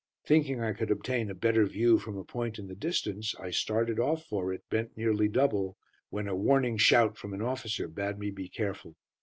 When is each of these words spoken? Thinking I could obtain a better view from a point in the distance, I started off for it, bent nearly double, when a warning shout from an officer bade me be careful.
Thinking 0.25 0.59
I 0.59 0.73
could 0.73 0.89
obtain 0.89 1.29
a 1.29 1.35
better 1.35 1.63
view 1.67 1.99
from 1.99 2.17
a 2.17 2.23
point 2.23 2.57
in 2.57 2.65
the 2.65 2.73
distance, 2.73 3.35
I 3.39 3.51
started 3.51 3.99
off 3.99 4.25
for 4.25 4.51
it, 4.51 4.67
bent 4.67 4.97
nearly 4.97 5.27
double, 5.27 5.77
when 6.09 6.27
a 6.27 6.35
warning 6.35 6.77
shout 6.79 7.19
from 7.19 7.35
an 7.35 7.41
officer 7.43 7.87
bade 7.87 8.17
me 8.17 8.31
be 8.31 8.49
careful. 8.49 8.95